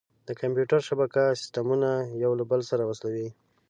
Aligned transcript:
د 0.27 0.29
کمپیوټر 0.41 0.79
شبکه 0.87 1.23
سیسټمونه 1.39 1.89
یو 2.23 2.31
له 2.39 2.43
بل 2.51 2.61
سره 2.69 2.83
وصلوي. 2.89 3.27